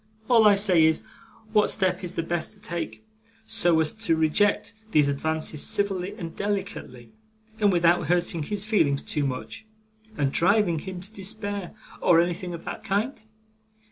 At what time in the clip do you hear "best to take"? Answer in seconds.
2.23-3.05